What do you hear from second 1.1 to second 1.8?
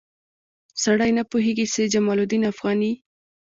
نه پوهېږي چې